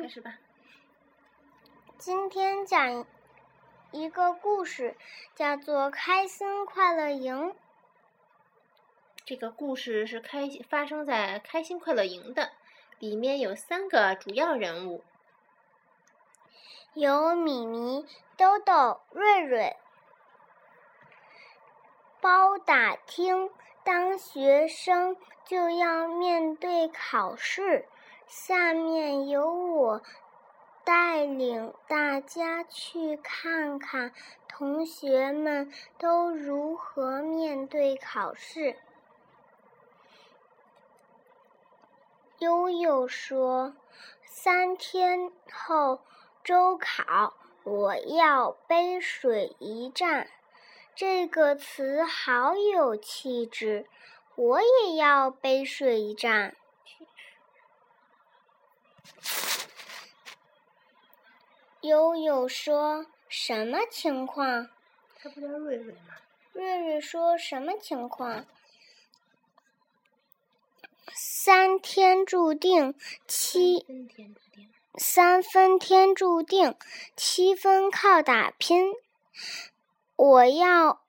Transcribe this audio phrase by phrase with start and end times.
[0.00, 0.38] 开始吧。
[1.98, 3.04] 今天讲
[3.90, 4.96] 一个故事，
[5.34, 7.50] 叫做《开心快乐营》。
[9.26, 12.52] 这个故事是开发生在开心快乐营的，
[12.98, 15.04] 里面有三个主要人物，
[16.94, 18.06] 有米米、
[18.38, 19.76] 豆豆、瑞瑞。
[22.22, 23.50] 包打听，
[23.84, 25.14] 当学生
[25.44, 27.86] 就要面对考试。
[28.30, 30.02] 下面由我
[30.84, 34.12] 带领大家去看看
[34.46, 38.76] 同学们都如何面对考试。
[42.38, 43.74] 悠悠说
[44.24, 46.00] ：“三天后
[46.44, 47.34] 周考，
[47.64, 50.30] 我要背水一战。”
[50.94, 53.86] 这个词好有气质，
[54.36, 56.54] 我也要背水一战。
[61.80, 64.68] 悠悠说：“什么情况？”
[65.16, 66.16] 他不叫瑞瑞吗？
[66.52, 68.46] 瑞瑞说：“什么情况？”
[71.14, 72.94] 三天注定，
[73.26, 73.86] 七
[74.96, 76.76] 三分天注定，
[77.16, 78.92] 七分靠打拼。
[80.16, 81.00] 我要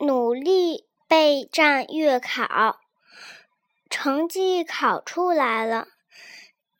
[0.00, 2.80] 努力备战月考，
[3.88, 5.88] 成绩考出来了。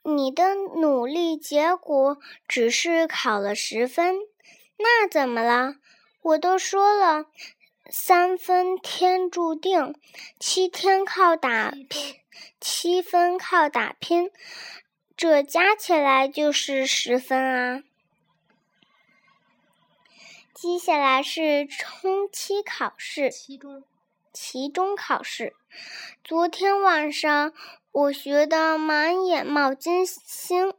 [0.03, 4.17] 你的努力结果只是考了十分，
[4.79, 5.75] 那怎么了？
[6.23, 7.27] 我都说了，
[7.91, 9.95] 三分天注定，
[10.39, 12.17] 七天靠打拼，
[12.61, 14.31] 七分靠打拼，
[15.17, 17.83] 这加起来就是十分啊。
[20.55, 23.85] 接下来是中期考试，期中，
[24.33, 25.55] 期中考试。
[26.23, 27.55] 昨天晚上
[27.93, 30.73] 我学的满眼冒金星，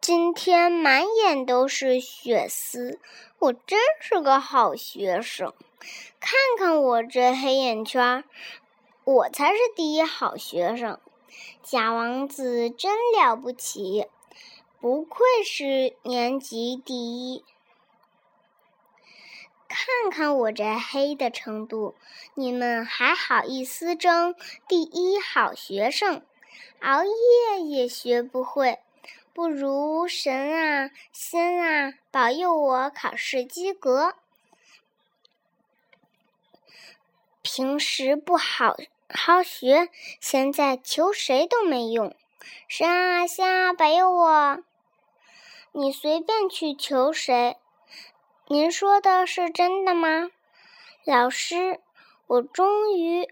[0.00, 2.98] 今天满眼都是血丝。
[3.38, 5.52] 我真是个好学生，
[6.18, 8.24] 看看我这黑眼圈，
[9.04, 10.98] 我才是第一好学生。
[11.62, 14.06] 假王子真了不起，
[14.80, 17.44] 不愧是年级第一。
[19.86, 21.94] 看看我这黑的程度，
[22.32, 24.34] 你们还好意思争
[24.66, 26.22] 第一好学生？
[26.80, 28.78] 熬夜也学不会，
[29.34, 34.14] 不如神啊仙啊保佑我考试及格。
[37.42, 38.78] 平时不好
[39.10, 42.16] 好学，现在求谁都没用。
[42.66, 44.64] 神啊仙啊保佑我！
[45.72, 47.58] 你随便去求谁。
[48.46, 50.30] 您说的是真的吗，
[51.06, 51.80] 老师？
[52.26, 53.26] 我终于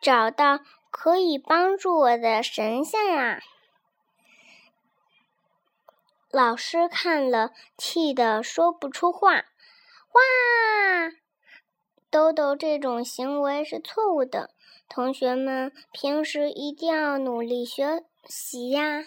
[0.00, 0.60] 找到
[0.90, 3.40] 可以帮助我的神仙啦！
[6.30, 9.34] 老师看了，气得说不出话。
[9.34, 9.42] 哇！
[12.08, 14.50] 豆豆这种行为是错误的，
[14.88, 19.04] 同学们平时一定要努力学习呀。